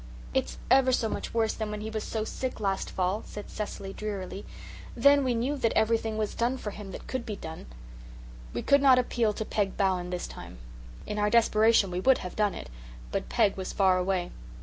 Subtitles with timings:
[0.33, 3.93] "It's ever so much worse than when he was so sick last fall," said Cecily
[3.93, 4.47] drearily.
[4.95, 7.67] "Then we knew that everything was done for him that could be done."
[8.51, 10.57] We could not appeal to Peg Bowen this time.
[11.05, 12.71] In our desperation we would have done it,
[13.11, 14.31] but Peg was far away.